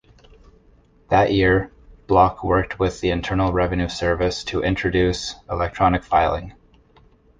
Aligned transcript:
That 1.09 1.31
year, 1.31 1.71
Block 2.07 2.43
worked 2.43 2.79
with 2.79 3.01
the 3.01 3.11
Internal 3.11 3.53
Revenue 3.53 3.87
Service 3.87 4.43
to 4.45 4.63
introduce 4.63 5.35
electronic 5.47 6.03
filing. 6.03 6.55